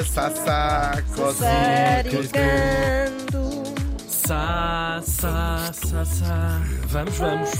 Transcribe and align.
Sa, 0.00 0.30
sa, 0.30 1.02
sa, 1.14 1.32
Saricando. 1.34 2.62
Sa, 4.08 5.00
sa, 5.04 5.72
sa, 5.72 6.04
sa. 6.04 6.60
Vamos, 6.88 7.16
vamos. 7.18 7.50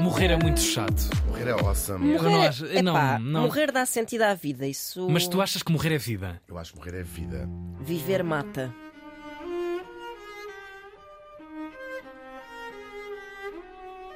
Morrer 0.00 0.30
é 0.32 0.36
muito 0.36 0.60
chato. 0.60 1.08
Morrer 1.26 1.48
é 1.48 1.52
awesome. 1.52 2.12
Eu 2.12 2.22
não 2.22 2.42
acho- 2.42 2.66
Epá, 2.66 2.82
não, 2.82 3.18
não. 3.20 3.42
Morrer 3.42 3.72
dá 3.72 3.86
sentido 3.86 4.22
à 4.22 4.34
vida. 4.34 4.66
Isso. 4.66 5.08
Mas 5.10 5.26
tu 5.26 5.40
achas 5.40 5.62
que 5.62 5.72
morrer 5.72 5.94
é 5.94 5.98
vida? 5.98 6.40
Eu 6.46 6.58
acho 6.58 6.72
que 6.72 6.78
morrer 6.78 7.00
é 7.00 7.02
vida. 7.02 7.48
Viver 7.80 8.22
mata. 8.22 8.72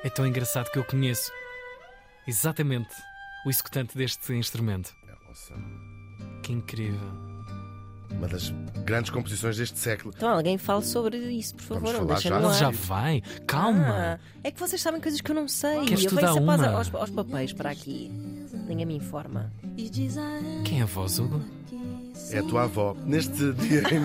É 0.02 0.10
tão 0.10 0.26
engraçado 0.26 0.70
que 0.70 0.78
eu 0.78 0.84
conheço 0.84 1.30
exatamente 2.26 2.94
o 3.46 3.50
executante 3.50 3.96
deste 3.96 4.32
instrumento. 4.34 4.94
É 5.08 5.28
awesome. 5.28 5.93
Que 6.44 6.52
incrível. 6.52 7.00
Uma 8.10 8.28
das 8.28 8.52
grandes 8.84 9.10
composições 9.10 9.56
deste 9.56 9.78
século. 9.78 10.12
Então 10.14 10.28
alguém 10.28 10.58
fale 10.58 10.84
sobre 10.84 11.16
isso, 11.16 11.54
por 11.54 11.62
favor. 11.62 11.92
Vamos 11.94 11.98
não 11.98 12.06
falar 12.06 12.20
já. 12.20 12.48
Ele 12.48 12.58
já 12.58 12.70
vai. 12.70 13.22
Calma. 13.46 13.88
Ah, 13.88 14.18
é 14.42 14.50
que 14.50 14.60
vocês 14.60 14.80
sabem 14.80 15.00
coisas 15.00 15.20
que 15.22 15.30
eu 15.30 15.34
não 15.34 15.48
sei. 15.48 15.80
Queres 15.86 16.04
eu 16.04 16.10
tu 16.10 16.16
venho 16.16 16.34
sempre 16.34 16.66
aos, 16.66 16.94
aos 16.94 17.10
papéis 17.10 17.52
para 17.54 17.70
aqui. 17.70 18.10
Ninguém 18.68 18.84
me 18.84 18.96
informa. 18.96 19.50
Quem 20.64 20.80
é 20.80 20.82
a 20.82 20.86
voz, 20.86 21.18
Hugo? 21.18 21.40
É 22.30 22.38
a 22.38 22.42
tua 22.42 22.64
avó. 22.64 22.96
Neste 23.04 23.52
dia 23.52 23.82
em 23.90 24.00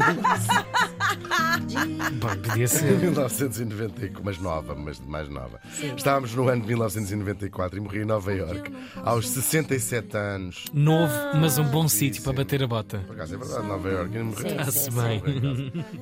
Bom, 2.20 2.36
podia 2.42 2.68
ser. 2.68 2.98
1994, 3.00 4.22
mas 4.24 4.38
nova, 4.40 4.76
mas 4.76 5.00
mais 5.00 5.30
nova. 5.30 5.60
Estávamos 5.96 6.34
no 6.34 6.48
ano 6.48 6.62
de 6.62 6.68
1994 6.68 7.78
e 7.78 7.82
morri 7.82 8.02
em 8.02 8.06
Nova 8.06 8.34
Iorque 8.34 8.74
aos 9.04 9.30
67 9.30 10.18
anos. 10.18 10.66
Novo, 10.74 11.14
mas 11.40 11.58
um 11.58 11.66
bom 11.66 11.88
Sim, 11.88 11.98
sítio 11.98 12.24
para 12.24 12.34
bater 12.34 12.64
a 12.64 12.68
bota. 12.68 13.00
Por 13.00 13.16
acaso 13.16 13.36
é 13.36 13.38
verdade, 13.38 13.68
Nova 13.68 13.90
morri. 13.90 14.34
Sim, 14.36 14.48
Está-se 14.48 14.92
bem. 14.92 15.22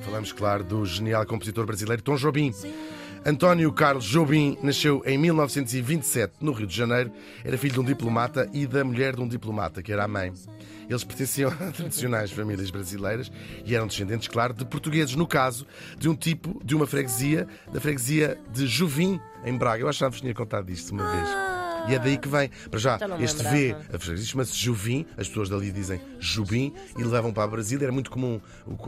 Falamos, 0.02 0.32
claro, 0.32 0.64
do 0.64 0.84
genial 0.84 1.26
compositor 1.26 1.66
brasileiro 1.66 2.02
Tom 2.02 2.16
Jobim. 2.16 2.52
António 3.24 3.72
Carlos 3.72 4.04
Jobim 4.04 4.56
nasceu 4.62 5.02
em 5.04 5.18
1927 5.18 6.34
no 6.40 6.52
Rio 6.52 6.66
de 6.66 6.76
Janeiro. 6.76 7.10
Era 7.44 7.58
filho 7.58 7.74
de 7.74 7.80
um 7.80 7.84
diplomata 7.84 8.48
e 8.52 8.66
da 8.66 8.84
mulher 8.84 9.16
de 9.16 9.22
um 9.22 9.28
diplomata, 9.28 9.82
que 9.82 9.92
era 9.92 10.04
a 10.04 10.08
mãe. 10.08 10.32
Eles 10.88 11.04
pertenciam 11.04 11.50
a 11.50 11.70
tradicionais 11.72 12.30
famílias 12.30 12.70
brasileiras 12.70 13.30
e 13.64 13.74
eram 13.74 13.86
descendentes, 13.86 14.28
claro, 14.28 14.54
de 14.54 14.64
portugueses, 14.64 15.14
no 15.14 15.26
caso 15.26 15.66
de 15.98 16.08
um 16.08 16.14
tipo, 16.14 16.60
de 16.64 16.74
uma 16.74 16.86
freguesia, 16.86 17.46
da 17.72 17.80
freguesia 17.80 18.38
de 18.52 18.66
Jovim, 18.66 19.20
em 19.44 19.56
Braga. 19.56 19.82
Eu 19.82 19.88
achava 19.88 20.14
que 20.14 20.20
tinha 20.22 20.34
contado 20.34 20.70
isto 20.70 20.92
uma 20.92 21.10
vez. 21.10 21.67
E 21.88 21.94
é 21.94 21.98
daí 21.98 22.18
que 22.18 22.28
vem. 22.28 22.50
Para 22.70 22.78
já, 22.78 22.98
este. 23.20 23.42
V, 23.42 23.76
a 23.92 24.16
chama-se 24.16 24.54
Juvim, 24.56 25.06
as 25.16 25.28
pessoas 25.28 25.48
dali 25.48 25.70
dizem 25.70 26.00
Jubim 26.18 26.72
e 26.98 27.04
levam 27.04 27.32
para 27.32 27.46
o 27.46 27.50
Brasil. 27.50 27.78
Era 27.82 27.92
muito 27.92 28.10
comum 28.10 28.40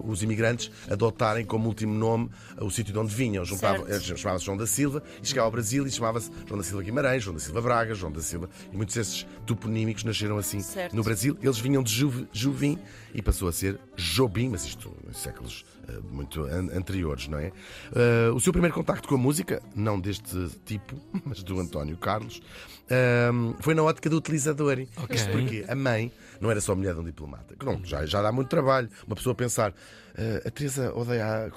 os 0.05 0.22
imigrantes 0.22 0.70
adotarem 0.91 1.44
como 1.44 1.68
último 1.68 1.94
nome 1.94 2.30
o 2.61 2.70
sítio 2.70 2.92
de 2.92 2.98
onde 2.98 3.14
vinham. 3.14 3.42
Eh, 3.44 4.00
Chamava-se 4.16 4.44
João 4.44 4.56
da 4.56 4.66
Silva 4.66 5.02
e 5.22 5.27
chegava 5.27 5.46
ao 5.46 5.52
Brasil 5.52 5.86
e 5.86 5.91
chamava-se 5.91 6.30
João 6.46 6.58
da 6.58 6.64
Silva 6.64 6.83
Guimarães, 6.83 7.22
João 7.22 7.34
da 7.34 7.41
Silva 7.41 7.61
Braga, 7.62 7.94
João 7.94 8.12
da 8.12 8.20
Silva. 8.20 8.48
E 8.72 8.77
muitos 8.77 8.94
desses 8.94 9.27
toponímicos 9.46 10.05
nasceram 10.05 10.36
assim 10.38 10.61
Certo. 10.61 10.94
no 10.94 11.02
Brasil. 11.02 11.36
Eles 11.42 11.58
vinham 11.58 11.83
de 11.83 11.92
Juv- 11.92 12.27
Juvim 12.33 12.78
e 13.14 13.22
passou 13.22 13.48
a 13.48 13.52
ser 13.52 13.78
Jobim, 13.96 14.48
mas 14.50 14.64
isto 14.64 14.94
em 15.08 15.12
séculos 15.12 15.64
eh, 15.88 15.98
muito 16.11 16.42
an- 16.44 16.70
anteriores, 16.77 17.28
não 17.28 17.38
é? 17.38 17.52
Eh, 17.94 18.30
o 18.34 18.41
seu 18.41 18.52
primeiro 18.52 18.74
contacto 18.74 19.08
com 19.08 19.14
a 19.14 19.18
música, 19.18 19.62
não 19.74 19.98
deste 19.98 20.48
tipo, 20.64 20.94
mas 21.24 21.42
do 21.42 21.58
António 21.58 21.96
Carlos, 21.96 22.41
ehm, 22.91 23.55
foi 23.60 23.74
na 23.74 23.83
ótica 23.83 24.10
do 24.10 24.16
utilizador. 24.16 24.86
Ok. 24.96 25.16
Isto 25.16 25.30
porque 25.30 25.64
a 25.69 25.74
mãe 25.74 26.12
não 26.41 26.50
era 26.50 26.60
só 26.60 26.74
mulher 26.74 26.94
de 26.94 27.00
um 27.00 27.05
diplomata, 27.05 27.55
que 27.55 27.64
não, 27.64 27.84
já, 27.84 28.05
já 28.06 28.22
dá 28.22 28.33
muito 28.33 28.48
trabalho. 28.48 28.88
Uma 29.06 29.14
pessoa 29.14 29.34
pensar, 29.34 29.74
eh, 30.16 30.42
a 30.46 30.50
Teresa 30.50 30.92
odeia 30.94 31.52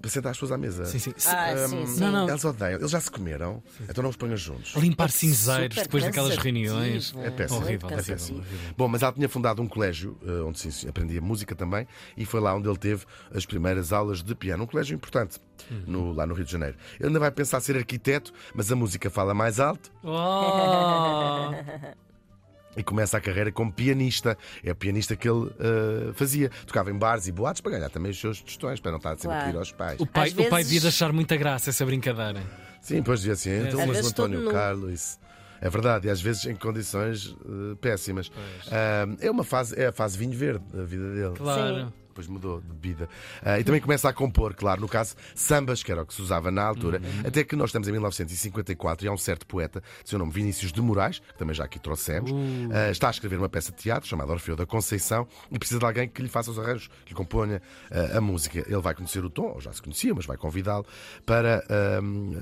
para 0.00 0.10
sentar 0.10 0.30
as 0.30 0.36
pessoas 0.36 0.52
à 0.52 0.58
mesa. 0.58 0.84
Sim, 0.86 0.98
sim. 0.98 1.14
Ah, 1.26 1.66
sim, 1.68 1.86
sim. 1.86 2.00
Não, 2.00 2.12
não. 2.12 2.28
Eles 2.28 2.44
odeiam, 2.44 2.78
eles 2.78 2.90
já 2.90 3.00
se 3.00 3.10
comeram, 3.10 3.62
então 3.88 4.02
não 4.02 4.10
os 4.10 4.16
ponham 4.16 4.36
juntos. 4.36 4.74
Limpar 4.76 5.10
cinzeiros 5.10 5.74
super 5.74 5.82
depois 5.84 6.04
daquelas 6.04 6.36
reuniões. 6.36 7.14
É 7.22 7.30
péssimo. 7.30 7.60
Horrível, 7.60 7.90
é 7.90 8.02
péssimo. 8.02 8.44
Bom, 8.76 8.88
mas 8.88 9.02
ela 9.02 9.12
tinha 9.12 9.28
fundado 9.28 9.62
um 9.62 9.68
colégio 9.68 10.18
eh, 10.26 10.42
onde 10.42 10.58
sim, 10.58 10.70
sim, 10.70 10.88
aprendia 10.88 11.20
música 11.20 11.54
também 11.54 11.86
e 12.16 12.24
foi 12.24 12.40
lá 12.40 12.54
onde 12.54 12.68
ele 12.68 12.78
teve 12.78 13.04
as 13.32 13.44
primeiras 13.44 13.92
aulas 13.92 14.22
de 14.22 14.34
piano. 14.34 14.64
Um 14.64 14.66
colégio 14.66 14.94
importante 14.94 15.38
no- 15.86 16.12
lá 16.12 16.26
no 16.26 16.34
Rio 16.34 16.44
de 16.44 16.52
Janeiro. 16.52 16.76
Ele 16.98 17.08
ainda 17.08 17.18
vai 17.20 17.30
pensar 17.30 17.60
ser 17.60 17.76
arquiteto, 17.76 18.32
mas 18.54 18.70
a 18.72 18.76
música 18.76 19.08
fala 19.10 19.34
mais 19.34 19.58
alto 19.60 19.90
Oh! 20.02 21.50
e 22.76 22.82
começa 22.82 23.16
a 23.16 23.20
carreira 23.20 23.50
como 23.50 23.72
pianista. 23.72 24.36
É 24.62 24.70
o 24.70 24.76
pianista 24.76 25.16
que 25.16 25.28
ele 25.28 25.50
eh, 25.58 26.12
fazia. 26.14 26.50
Tocava 26.66 26.90
em 26.90 26.96
bares 26.96 27.26
e 27.26 27.32
boates 27.32 27.60
para 27.60 27.72
ganhar 27.72 27.90
também 27.90 28.10
os 28.12 28.20
seus 28.20 28.40
tostões, 28.40 28.78
para 28.80 28.92
não 28.92 28.98
estar 28.98 29.10
sempre 29.18 29.28
a 29.28 29.30
Claro. 29.32 29.46
pedir 29.46 29.58
aos 29.58 29.72
pais. 29.72 30.00
O 30.00 30.06
pai, 30.06 30.28
Às 30.28 30.34
o 30.38 30.48
pai 30.48 30.62
devia 30.64 30.88
achar 30.88 31.12
muita 31.12 31.36
graça 31.36 31.70
essa 31.70 31.84
brincadeira. 31.84 32.40
Sim, 32.80 33.02
pois 33.02 33.20
dizia 33.20 33.32
assim, 33.32 33.66
então, 33.68 33.80
Às 33.80 33.86
mas 33.86 34.06
o 34.06 34.08
António. 34.10 34.50
Carlos. 34.52 35.18
É 35.60 35.68
verdade, 35.68 36.06
e 36.06 36.10
às 36.10 36.20
vezes 36.20 36.44
em 36.46 36.54
condições 36.54 37.34
eh, 37.44 37.74
péssimas. 37.80 38.30
Ah, 38.70 39.06
é 39.20 39.28
uma 39.28 39.42
fase, 39.42 39.74
é 39.76 39.86
a 39.88 39.92
fase 39.92 40.16
vinho 40.16 40.32
verde 40.38 40.64
da 40.72 40.84
vida 40.84 41.12
dele. 41.14 41.34
Claro. 41.36 41.92
Depois 42.18 42.26
mudou 42.26 42.60
de 42.60 42.76
vida. 42.80 43.08
Ah, 43.40 43.60
e 43.60 43.64
também 43.64 43.80
começa 43.80 44.08
a 44.08 44.12
compor, 44.12 44.52
claro, 44.52 44.80
no 44.80 44.88
caso, 44.88 45.14
sambas, 45.36 45.84
que 45.84 45.92
era 45.92 46.02
o 46.02 46.06
que 46.06 46.12
se 46.12 46.20
usava 46.20 46.50
na 46.50 46.64
altura. 46.64 47.00
Até 47.24 47.44
que 47.44 47.54
nós 47.54 47.70
estamos 47.70 47.86
em 47.86 47.92
1954 47.92 49.06
e 49.06 49.08
há 49.08 49.12
um 49.12 49.16
certo 49.16 49.46
poeta, 49.46 49.80
de 50.02 50.10
seu 50.10 50.18
nome 50.18 50.32
Vinícius 50.32 50.72
de 50.72 50.80
Moraes, 50.80 51.20
que 51.20 51.38
também 51.38 51.54
já 51.54 51.62
aqui 51.62 51.78
trouxemos, 51.78 52.32
ah, 52.72 52.90
está 52.90 53.06
a 53.06 53.10
escrever 53.10 53.38
uma 53.38 53.48
peça 53.48 53.70
de 53.70 53.78
teatro 53.78 54.08
chamada 54.08 54.32
Orfeu 54.32 54.56
da 54.56 54.66
Conceição 54.66 55.28
e 55.48 55.58
precisa 55.60 55.78
de 55.78 55.86
alguém 55.86 56.08
que 56.08 56.20
lhe 56.20 56.28
faça 56.28 56.50
os 56.50 56.58
arranjos, 56.58 56.88
que 57.04 57.10
lhe 57.10 57.14
componha 57.14 57.62
ah, 57.88 58.18
a 58.18 58.20
música. 58.20 58.58
Ele 58.66 58.80
vai 58.80 58.96
conhecer 58.96 59.24
o 59.24 59.30
Tom, 59.30 59.52
ou 59.54 59.60
já 59.60 59.72
se 59.72 59.80
conhecia, 59.80 60.12
mas 60.12 60.26
vai 60.26 60.36
convidá-lo 60.36 60.86
para 61.24 61.62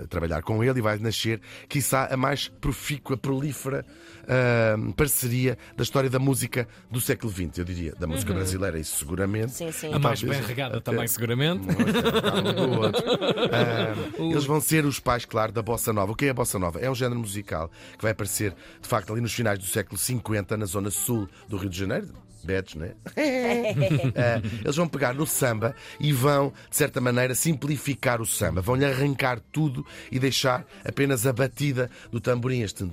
trabalhar 0.08 0.42
com 0.42 0.64
ele 0.64 0.78
e 0.78 0.82
vai 0.82 0.98
nascer, 0.98 1.40
quiçá, 1.68 2.08
a 2.10 2.16
mais 2.16 2.48
profícua, 2.48 3.16
prolífera 3.16 3.84
parceria 4.96 5.56
da 5.76 5.82
história 5.82 6.10
da 6.10 6.18
música 6.18 6.66
do 6.90 7.00
século 7.00 7.32
XX, 7.32 7.58
eu 7.58 7.64
diria. 7.64 7.92
Da 7.98 8.06
música 8.06 8.32
brasileira, 8.32 8.78
isso 8.78 8.96
seguramente. 8.96 9.52
Sim, 9.52 9.65
sim. 9.72 9.92
A 9.92 9.98
mais 9.98 10.22
bem 10.22 10.40
regada 10.42 10.78
até- 10.78 10.90
também, 10.90 11.06
seguramente. 11.06 11.66
um. 11.68 12.84
Ah, 13.52 13.94
eles 14.30 14.44
vão 14.44 14.60
ser 14.60 14.84
os 14.84 14.98
pais, 15.00 15.24
claro, 15.24 15.52
da 15.52 15.62
Bossa 15.62 15.92
Nova. 15.92 16.12
O 16.12 16.14
que 16.16 16.26
é 16.26 16.30
a 16.30 16.34
Bossa 16.34 16.58
Nova? 16.58 16.78
É 16.80 16.90
um 16.90 16.94
género 16.94 17.18
musical 17.20 17.70
que 17.96 18.02
vai 18.02 18.12
aparecer, 18.12 18.54
de 18.80 18.88
facto, 18.88 19.12
ali 19.12 19.20
nos 19.20 19.32
finais 19.34 19.58
do 19.58 19.64
século 19.66 19.98
50, 19.98 20.56
na 20.56 20.66
zona 20.66 20.90
sul 20.90 21.28
do 21.48 21.56
Rio 21.56 21.70
de 21.70 21.78
Janeiro. 21.78 22.08
Betos, 22.44 22.76
né? 22.76 22.92
Ah, 24.14 24.40
eles 24.62 24.76
vão 24.76 24.86
pegar 24.86 25.12
no 25.14 25.26
samba 25.26 25.74
e 25.98 26.12
vão, 26.12 26.52
de 26.70 26.76
certa 26.76 27.00
maneira, 27.00 27.34
simplificar 27.34 28.20
o 28.20 28.26
samba. 28.26 28.60
Vão-lhe 28.60 28.84
arrancar 28.84 29.40
tudo 29.52 29.84
e 30.12 30.18
deixar 30.20 30.64
apenas 30.84 31.26
a 31.26 31.32
batida 31.32 31.90
do 32.12 32.20
tamborim, 32.20 32.60
este 32.62 32.86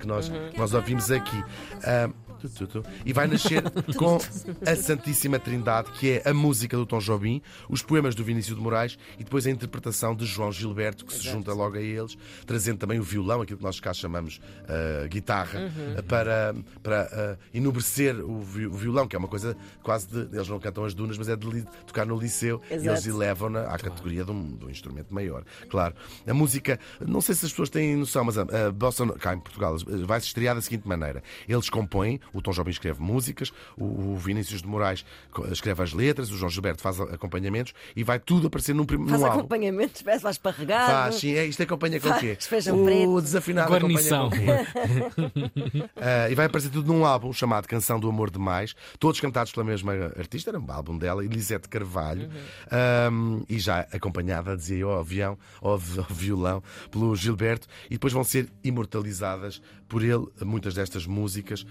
que 0.00 0.06
nós, 0.06 0.28
que 0.30 0.58
nós 0.58 0.72
ouvimos 0.72 1.10
aqui. 1.10 1.36
Ah, 1.84 2.08
tu, 2.40 2.48
tu, 2.48 2.66
tu. 2.66 2.82
E 3.04 3.12
vai 3.12 3.26
nascer 3.26 3.62
com 3.96 4.18
a 4.66 4.76
Santíssima 4.76 5.38
Trindade, 5.38 5.90
que 5.92 6.12
é 6.24 6.28
a 6.28 6.34
música 6.34 6.76
do 6.76 6.86
Tom 6.86 6.98
Jobim, 6.98 7.42
os 7.68 7.82
poemas 7.82 8.14
do 8.14 8.22
Vinícius 8.24 8.56
de 8.56 8.62
Moraes 8.62 8.98
e 9.18 9.24
depois 9.24 9.46
a 9.46 9.50
interpretação 9.50 10.14
de 10.14 10.24
João 10.26 10.50
Gilberto, 10.52 11.04
que 11.04 11.14
se 11.14 11.22
junta 11.24 11.52
logo 11.52 11.76
a 11.76 11.80
eles, 11.80 12.16
trazendo 12.46 12.78
também 12.78 12.98
o 12.98 13.02
violão, 13.02 13.42
aquilo 13.42 13.58
que 13.58 13.64
nós 13.64 13.80
cá 13.80 13.92
chamamos 13.92 14.40
ah, 14.68 15.06
guitarra, 15.08 15.72
ah, 15.98 16.02
para, 16.02 16.54
para 16.82 17.08
ah, 17.12 17.36
enobrecer 17.52 18.16
o, 18.20 18.40
vi- 18.40 18.66
o 18.66 18.72
violão, 18.74 19.06
que 19.08 19.16
é 19.16 19.18
uma 19.18 19.28
coisa 19.28 19.56
quase 19.82 20.06
de. 20.08 20.36
Eles 20.36 20.48
não 20.48 20.58
cantam 20.60 20.84
as 20.84 20.94
dunas, 20.94 21.16
mas 21.18 21.28
é 21.28 21.36
de 21.36 21.62
tocar 21.86 22.06
no 22.06 22.18
liceu 22.18 22.60
e 22.70 22.74
eles 22.74 22.86
Exato. 22.86 23.08
elevam-na 23.08 23.62
à 23.62 23.78
categoria 23.78 24.24
de 24.24 24.30
um, 24.30 24.56
de 24.56 24.64
um 24.66 24.70
instrumento 24.70 25.12
maior. 25.12 25.44
Claro. 25.68 25.94
A 26.26 26.34
música, 26.34 26.78
não 27.00 27.20
sei 27.20 27.34
se 27.34 27.46
as 27.46 27.50
pessoas 27.52 27.68
têm 27.70 27.96
noção, 27.96 28.24
mas 28.24 28.36
a, 28.38 28.42
a 28.42 28.72
Bossa 28.72 29.06
cá 29.18 29.34
em 29.34 29.38
Portugal, 29.40 29.76
vai 30.06 30.20
se 30.20 30.26
estrear 30.28 30.54
da 30.54 30.60
seguinte 30.60 30.86
maneira: 30.86 31.22
eles 31.48 31.68
compõem, 31.70 32.20
o 32.32 32.40
Tom 32.42 32.50
Jobim 32.52 32.70
escreve 32.70 33.00
músicas, 33.02 33.52
o, 33.76 34.16
Vinícius 34.16 34.62
de 34.62 34.68
Moraes 34.68 35.04
escreve 35.52 35.82
as 35.82 35.92
letras, 35.92 36.30
o 36.30 36.36
João 36.36 36.50
Gilberto 36.50 36.82
faz 36.82 37.00
acompanhamentos 37.00 37.72
e 37.96 38.02
vai 38.04 38.18
tudo 38.18 38.46
aparecer 38.48 38.74
num, 38.74 38.84
prim- 38.84 39.06
Faz 39.06 39.20
num 39.20 39.26
álbum. 39.26 39.38
acompanhamento, 39.40 40.04
parece 40.04 40.24
lá 40.24 40.30
esparregado. 40.30 40.90
Faz, 40.92 41.14
sim, 41.16 41.32
é, 41.34 41.46
isto 41.46 41.62
acompanha 41.62 42.00
com 42.00 42.08
o 42.08 42.18
quê? 42.18 42.36
Feijão 42.40 42.80
o 42.80 42.84
preto. 42.84 43.20
desafinado 43.22 43.70
Guarnição. 43.70 44.26
acompanha 44.26 44.66
com 45.14 45.22
o 45.22 45.30
quê? 45.30 45.90
Ah, 45.96 46.28
e 46.30 46.34
vai 46.34 46.46
aparecer 46.46 46.70
tudo 46.70 46.92
num 46.92 47.04
álbum 47.04 47.32
chamado 47.32 47.66
Canção 47.66 47.98
do 48.00 48.08
Amor 48.08 48.30
Demais, 48.30 48.74
todos 48.98 49.20
cantados 49.20 49.52
pela 49.52 49.64
mesma 49.64 49.92
artista, 50.18 50.50
era 50.50 50.58
um 50.58 50.70
álbum 50.70 50.96
dela, 50.98 51.24
Elisete 51.24 51.68
Carvalho, 51.68 52.28
Uhum. 52.28 52.30
Ah, 52.70 53.08
e 53.48 53.58
já 53.58 53.80
acompanhada, 53.92 54.56
dizia 54.56 54.78
eu, 54.78 54.90
ao 54.90 55.00
avião, 55.00 55.38
ao, 55.60 55.78
vi- 55.78 55.98
ao 55.98 56.04
violão, 56.10 56.62
pelo 56.90 57.14
Gilberto, 57.16 57.66
e 57.86 57.90
depois 57.94 58.12
vão 58.12 58.24
ser 58.24 58.48
imortalizadas 58.64 59.60
por 59.88 60.02
ele, 60.02 60.26
muitas 60.44 60.74
destas 60.74 61.06
músicas, 61.06 61.64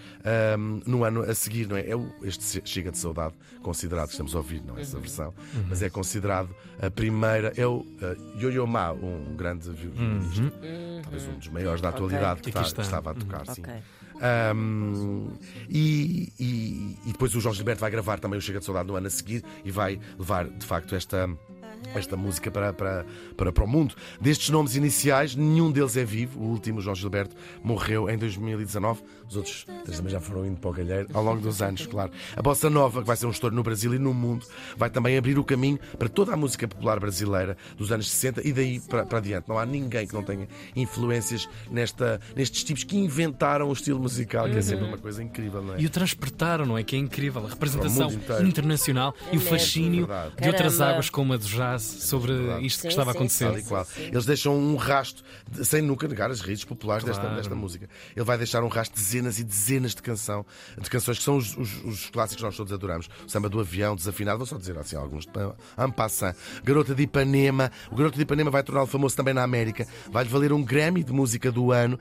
ah, 0.53 0.57
no 0.57 1.03
ano 1.03 1.21
a 1.23 1.33
seguir, 1.35 1.67
não 1.67 1.75
é? 1.77 1.89
É 1.89 1.95
o- 1.95 2.11
este 2.23 2.61
Chega 2.65 2.91
de 2.91 2.97
Saudade, 2.97 3.33
considerado, 3.61 4.09
estamos 4.11 4.33
a 4.35 4.37
ouvir, 4.37 4.61
não 4.63 4.73
é 4.75 4.77
Uhum. 4.77 4.81
essa 4.83 4.99
versão, 4.99 5.33
mas 5.69 5.81
é 5.81 5.89
considerado 5.89 6.49
a 6.81 6.89
primeira, 6.89 7.53
é 7.57 7.65
o 7.65 7.77
uh, 7.79 8.39
Yo-Yo 8.39 8.65
Ma, 8.67 8.91
um 8.91 9.35
grande 9.35 9.69
violinista, 9.71 10.53
talvez 11.03 11.27
um 11.27 11.37
dos 11.37 11.47
maiores 11.49 11.81
da 11.81 11.89
atualidade 11.89 12.41
que, 12.41 12.49
Aqui 12.49 12.59
está- 12.59 12.75
que 12.75 12.81
estava 12.81 13.11
a 13.11 13.13
tocar, 13.13 13.45
sim. 13.47 13.61
Ok. 13.61 13.73
Um, 14.55 15.27
e, 15.69 16.33
e, 16.39 16.97
e 17.05 17.11
depois 17.11 17.33
o 17.35 17.39
João 17.39 17.53
Gilberto 17.53 17.81
vai 17.81 17.91
gravar 17.91 18.19
também 18.19 18.37
o 18.39 18.41
Chega 18.41 18.59
de 18.59 18.65
Saudade 18.65 18.87
no 18.87 18.95
ano 18.95 19.07
a 19.07 19.09
seguir 19.09 19.43
e 19.63 19.69
vai 19.71 19.99
levar 20.17 20.47
de 20.49 20.65
facto 20.65 20.95
esta 20.95 21.29
esta 21.95 22.15
música 22.15 22.51
para, 22.51 22.73
para, 22.73 23.05
para, 23.35 23.51
para 23.51 23.63
o 23.63 23.67
mundo. 23.67 23.95
Destes 24.19 24.49
nomes 24.49 24.75
iniciais, 24.75 25.35
nenhum 25.35 25.71
deles 25.71 25.97
é 25.97 26.03
vivo. 26.03 26.39
O 26.39 26.43
último, 26.49 26.81
João 26.81 26.95
Gilberto, 26.95 27.35
morreu 27.63 28.09
em 28.09 28.17
2019. 28.17 29.01
Os 29.29 29.35
outros 29.35 29.65
também 29.85 30.11
já 30.11 30.19
foram 30.19 30.45
indo 30.45 30.57
para 30.57 30.69
o 30.69 30.73
galheiro 30.73 31.07
ao 31.13 31.23
longo 31.23 31.41
dos 31.41 31.61
anos, 31.61 31.85
claro. 31.85 32.11
A 32.35 32.41
Bossa 32.41 32.69
Nova, 32.69 33.01
que 33.01 33.07
vai 33.07 33.17
ser 33.17 33.25
um 33.25 33.31
estouro 33.31 33.55
no 33.55 33.63
Brasil 33.63 33.93
e 33.93 33.99
no 33.99 34.13
mundo, 34.13 34.45
vai 34.77 34.89
também 34.89 35.17
abrir 35.17 35.37
o 35.37 35.43
caminho 35.43 35.79
para 35.97 36.07
toda 36.07 36.33
a 36.33 36.37
música 36.37 36.67
popular 36.67 36.99
brasileira 36.99 37.57
dos 37.77 37.91
anos 37.91 38.09
60 38.09 38.47
e 38.47 38.53
daí 38.53 38.79
para, 38.79 39.05
para 39.05 39.17
adiante. 39.17 39.49
Não 39.49 39.57
há 39.57 39.65
ninguém 39.65 40.07
que 40.07 40.13
não 40.13 40.23
tenha 40.23 40.47
influências 40.75 41.49
nesta, 41.69 42.21
nestes 42.35 42.63
tipos 42.63 42.83
que 42.83 42.97
inventaram 42.97 43.69
o 43.69 43.73
estilo 43.73 43.99
musical, 43.99 44.49
que 44.49 44.57
é 44.57 44.61
sempre 44.61 44.85
uma 44.85 44.97
coisa 44.97 45.21
incrível, 45.21 45.61
não 45.61 45.75
é? 45.75 45.81
E 45.81 45.85
o 45.85 45.89
transportaram, 45.89 46.65
não 46.65 46.77
é? 46.77 46.83
Que 46.83 46.95
é 46.95 46.99
incrível. 46.99 47.45
A 47.45 47.49
representação 47.49 48.09
internacional 48.45 49.13
e 49.27 49.31
o 49.31 49.39
mesmo. 49.39 49.49
fascínio 49.49 50.07
Verdade. 50.07 50.35
de 50.41 50.47
outras 50.47 50.81
águas 50.81 51.09
como 51.09 51.33
a 51.33 51.37
do 51.37 51.47
jazz 51.71 51.83
sobre 51.83 52.33
isto 52.65 52.81
Sim, 52.81 52.87
que 52.87 52.93
estava 52.93 53.11
a 53.11 53.13
sim, 53.13 53.17
acontecer. 53.19 53.63
Qual. 53.67 53.87
Eles 53.97 54.25
deixam 54.25 54.57
um 54.57 54.75
rasto, 54.75 55.23
de- 55.49 55.65
sem 55.65 55.81
nunca 55.81 56.07
negar 56.07 56.29
as 56.31 56.41
raízes 56.41 56.63
populares 56.65 57.03
desta, 57.03 57.21
Claro. 57.21 57.35
desta 57.37 57.55
música. 57.55 57.89
Ele 58.15 58.25
vai 58.25 58.37
deixar 58.37 58.63
um 58.63 58.67
rasto 58.67 58.93
de 58.95 59.01
dezenas 59.01 59.39
e 59.39 59.43
dezenas 59.43 59.93
de, 59.95 60.01
canção, 60.01 60.45
de 60.79 60.89
canções 60.89 61.17
que 61.17 61.23
são 61.23 61.37
os, 61.37 61.55
os- 61.57 61.83
os 61.83 62.09
clássicos 62.09 62.37
que 62.37 62.43
nós 62.43 62.55
todos 62.57 62.71
adoramos. 62.73 63.09
O 63.25 63.29
samba 63.29 63.49
do 63.49 63.59
avião, 63.59 63.95
desafinado, 63.95 64.37
vou 64.37 64.47
só 64.47 64.57
dizer 64.57 64.77
assim 64.77 64.95
alguns. 64.95 65.25
En 65.77 65.91
passant. 65.91 66.35
Garota 66.63 66.93
de 66.95 67.03
Ipanema. 67.03 67.71
O 67.91 67.95
Garota 67.95 68.15
de 68.15 68.23
Ipanema 68.23 68.49
vai 68.51 68.63
torná-lo 68.63 68.87
famoso 68.87 69.15
também 69.15 69.33
na 69.33 69.43
América. 69.43 69.87
Vai-lhe 70.11 70.29
valer 70.29 70.53
um 70.53 70.63
Grammy 70.63 71.03
de 71.03 71.11
música 71.11 71.51
do 71.51 71.71
ano. 71.71 71.99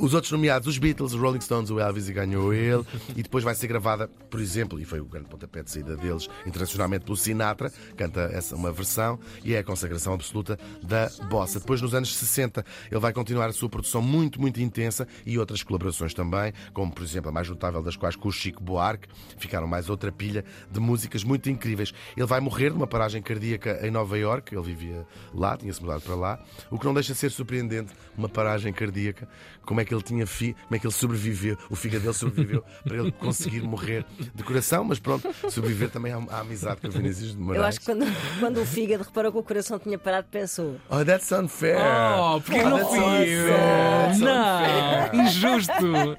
Os 0.00 0.14
outros 0.14 0.32
nomeados, 0.32 0.66
os 0.66 0.78
Beatles, 0.78 1.12
os 1.12 1.20
Rolling 1.20 1.42
Stones, 1.42 1.70
o 1.70 1.78
Elvis 1.78 2.08
e 2.08 2.14
ganhou 2.14 2.54
ele. 2.54 2.82
E 3.14 3.22
depois 3.22 3.44
vai 3.44 3.54
ser 3.54 3.66
gravada, 3.66 4.08
por 4.08 4.40
exemplo, 4.40 4.80
e 4.80 4.84
foi 4.86 4.98
o 4.98 5.04
grande 5.04 5.28
pontapé 5.28 5.62
de 5.62 5.70
saída 5.70 5.94
deles, 5.94 6.26
internacionalmente 6.46 7.04
pelo 7.04 7.18
Sinatra, 7.18 7.70
canta 7.98 8.30
essa 8.32 8.56
uma 8.56 8.72
versão, 8.72 9.18
e 9.44 9.52
é 9.52 9.58
a 9.58 9.62
consagração 9.62 10.14
absoluta 10.14 10.58
da 10.82 11.10
bossa. 11.28 11.60
Depois, 11.60 11.82
nos 11.82 11.94
anos 11.94 12.16
60, 12.16 12.64
ele 12.90 12.98
vai 12.98 13.12
continuar 13.12 13.50
a 13.50 13.52
sua 13.52 13.68
produção 13.68 14.00
muito, 14.00 14.40
muito 14.40 14.58
intensa 14.62 15.06
e 15.26 15.38
outras 15.38 15.62
colaborações 15.62 16.14
também, 16.14 16.54
como, 16.72 16.90
por 16.90 17.04
exemplo, 17.04 17.28
a 17.28 17.32
mais 17.32 17.46
notável 17.46 17.82
das 17.82 17.94
quais 17.94 18.16
com 18.16 18.28
o 18.28 18.32
Chico 18.32 18.62
Buarque, 18.62 19.06
ficaram 19.36 19.66
mais 19.66 19.90
outra 19.90 20.10
pilha 20.10 20.46
de 20.70 20.80
músicas 20.80 21.22
muito 21.22 21.50
incríveis. 21.50 21.92
Ele 22.16 22.24
vai 22.24 22.40
morrer 22.40 22.70
numa 22.70 22.86
paragem 22.86 23.20
cardíaca 23.20 23.86
em 23.86 23.90
Nova 23.90 24.16
York, 24.16 24.54
ele 24.54 24.64
vivia 24.64 25.06
lá, 25.34 25.58
tinha-se 25.58 25.82
mudado 25.82 26.00
para 26.00 26.14
lá, 26.14 26.42
o 26.70 26.78
que 26.78 26.86
não 26.86 26.94
deixa 26.94 27.12
de 27.12 27.18
ser 27.18 27.30
surpreendente, 27.30 27.92
uma 28.16 28.30
paragem 28.30 28.72
cardíaca, 28.72 29.28
como 29.66 29.78
é 29.80 29.84
que 29.84 29.89
ele 29.94 30.02
tinha 30.02 30.26
fi, 30.26 30.54
como 30.64 30.76
é 30.76 30.78
que 30.78 30.86
ele 30.86 30.94
sobreviveu, 30.94 31.56
o 31.68 31.76
fígado 31.76 32.02
dele 32.02 32.14
sobreviveu 32.14 32.64
para 32.84 32.96
ele 32.96 33.12
conseguir 33.12 33.62
morrer 33.62 34.04
de 34.34 34.42
coração, 34.42 34.84
mas 34.84 34.98
pronto, 34.98 35.28
sobreviver 35.50 35.90
também 35.90 36.12
à, 36.12 36.18
à 36.30 36.40
amizade 36.40 36.80
com 36.80 36.88
o 36.88 36.90
Vinícius 36.90 37.32
de 37.32 37.38
Moraes. 37.38 37.60
Eu 37.60 37.66
acho 37.66 37.80
que 37.80 37.86
quando, 37.86 38.06
quando 38.38 38.60
o 38.60 38.66
fígado 38.66 39.04
reparou 39.04 39.32
que 39.32 39.38
o 39.38 39.42
coração 39.42 39.78
tinha 39.78 39.98
parado, 39.98 40.26
pensou: 40.30 40.76
Oh, 40.88 41.04
that's 41.04 41.30
unfair. 41.32 41.76
Oh, 41.78 42.40
porque 42.40 42.62
não 42.62 42.76
that's 42.78 42.88
fui 42.90 42.98
unfair. 42.98 43.28
eu? 43.28 44.18
Não, 45.14 45.24
injusto. 45.24 46.16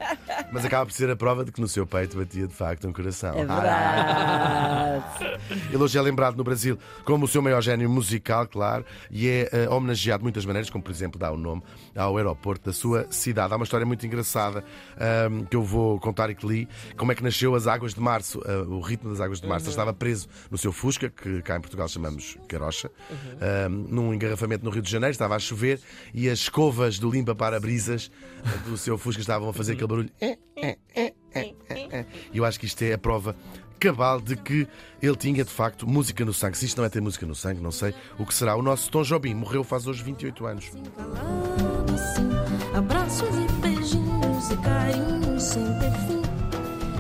Mas 0.52 0.66
acaba 0.66 0.86
por 0.86 0.92
ser 0.92 1.10
a 1.10 1.16
prova 1.16 1.46
de 1.46 1.52
que 1.52 1.62
no 1.62 1.68
seu 1.68 1.88
peito 1.88 2.18
batia 2.18 2.46
de 2.46 2.54
facto 2.54 2.88
um 2.88 2.94
coração. 2.94 3.34
É 3.34 3.46
verdade. 3.46 5.40
Ele 5.70 5.78
hoje 5.78 5.98
é 5.98 6.02
lembrado 6.02 6.36
no 6.36 6.44
Brasil 6.44 6.78
como 7.06 7.26
o 7.26 7.28
seu 7.28 7.42
maior 7.42 7.62
gênio 7.62 7.90
musical, 7.90 8.48
claro, 8.48 8.86
e 9.10 9.28
é 9.28 9.50
eh, 9.52 9.70
homenageado 9.70 10.20
de 10.20 10.24
muitas 10.24 10.46
maneiras, 10.46 10.70
como 10.70 10.84
por 10.84 10.92
exemplo 10.92 11.20
dá 11.20 11.32
o 11.32 11.38
nome 11.38 11.64
ao 11.96 12.18
aeroporto 12.18 12.66
da 12.66 12.74
sua 12.74 13.08
cidade. 13.10 13.54
Há 13.54 13.56
uma 13.56 13.64
história 13.64 13.86
muito 13.86 14.06
engraçada 14.06 14.64
ahm, 14.98 15.46
que 15.46 15.56
eu 15.56 15.64
vou 15.64 16.00
contar 16.00 16.30
e 16.30 16.36
que 16.36 16.46
li, 16.46 16.68
como 16.98 17.12
é 17.12 17.16
que 17.16 17.24
nasceu 17.24 17.56
as 17.56 17.68
Águas 17.68 17.94
de 17.94 18.02
Março, 18.02 18.42
ah, 18.46 18.64
o 18.68 18.82
ritmo 18.82 19.10
das 19.10 19.22
Águas 19.22 19.40
de 19.40 19.48
Março. 19.48 19.68
Ele 19.68 19.72
estava 19.72 19.94
preso 19.94 20.28
no 20.50 20.58
seu 20.58 20.72
Fusca, 20.74 21.10
que 21.10 21.42
cá 21.42 21.58
em 21.58 21.62
Portugal 21.62 21.88
chamamos 21.88 22.38
carocha, 22.48 22.92
ahm, 23.40 23.86
num 23.90 24.14
engarrafamento 24.14 24.66
no 24.66 24.72
Rio 24.72 24.82
de 24.82 24.92
Janeiro, 24.92 25.12
estava 25.12 25.36
a 25.36 25.40
chover 25.40 25.80
e 26.14 26.30
as 26.30 26.40
escovas 26.40 27.00
do 27.00 27.10
limpa-para-brisas 27.10 28.12
ah, 28.44 28.70
do 28.70 28.78
seu 28.78 28.98
Fusca 28.98 29.22
estavam 29.22 29.50
a 29.50 29.54
fazer 29.54 29.74
aquele 29.74 29.88
barulho. 29.88 30.10
Eh, 30.20 30.38
eh, 30.56 30.78
eh, 30.96 31.14
eh. 31.34 32.06
E 32.32 32.38
eu 32.38 32.46
acho 32.46 32.60
que 32.60 32.66
isto 32.66 32.82
é 32.84 32.94
a 32.94 32.98
prova 32.98 33.36
cabal 33.82 34.22
de 34.22 34.36
que 34.36 34.68
ele 35.02 35.16
tinha 35.16 35.44
de 35.44 35.50
facto 35.50 35.88
música 35.88 36.24
no 36.24 36.34
sangue. 36.34 36.58
Se 36.58 36.66
isto 36.66 36.78
não 36.78 36.86
é 36.86 36.90
ter 36.90 37.02
música 37.02 37.26
no 37.26 37.34
sangue, 37.34 37.60
não 37.60 37.72
sei 37.72 37.96
o 38.20 38.26
que 38.26 38.34
será. 38.34 38.56
O 38.56 38.62
nosso 38.62 38.92
Tom 38.92 39.02
Jobim 39.02 39.34
morreu 39.34 39.64
faz 39.64 39.88
hoje 39.88 40.04
28 40.04 40.46
anos. 40.46 40.72
calado 40.96 41.94
assim. 41.94 42.78
Abraços 42.78 43.30
e 43.36 43.52
beijinhos 43.62 44.52
e 44.52 44.58
carinhos 44.58 45.44
sem 45.44 45.66
ter 45.80 45.92
fim. 46.08 46.22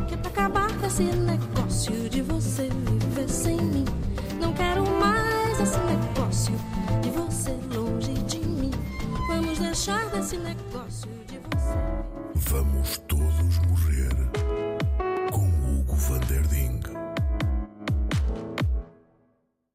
Que 0.07 0.15
é 0.15 0.17
pra 0.17 0.31
acabar 0.31 0.73
com 0.79 0.87
esse 0.87 1.03
negócio 1.03 2.09
de 2.09 2.21
você 2.23 2.67
viver 2.69 3.29
sem 3.29 3.57
mim. 3.57 3.85
Não 4.39 4.51
quero 4.53 4.83
mais 4.99 5.59
esse 5.59 5.77
negócio 5.81 6.53
de 7.03 7.09
você 7.11 7.51
longe 7.75 8.13
de 8.23 8.39
mim. 8.39 8.71
Vamos 9.27 9.59
deixar 9.59 10.09
desse 10.09 10.37
negócio 10.37 11.11
de 11.27 11.37
você. 11.37 11.77
Vamos 12.49 12.97